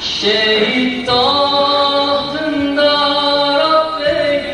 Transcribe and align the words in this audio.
Şehit 0.00 1.06
tahtında 1.06 2.92
Rabbe 3.58 4.44